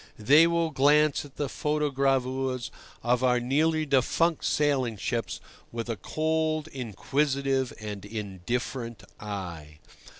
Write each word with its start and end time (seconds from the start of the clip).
They 0.17 0.47
will 0.47 0.71
glance 0.71 1.25
at 1.25 1.35
the 1.35 1.47
photogravures 1.47 2.71
of 3.03 3.23
our 3.23 3.39
nearly 3.39 3.85
defunct 3.85 4.43
sailing 4.45 4.97
ships 4.97 5.39
with 5.71 5.89
a 5.91 5.95
cold, 5.95 6.67
inquisitive 6.69 7.71
and 7.79 8.03
indifferent 8.03 9.03
eye. 9.19 9.77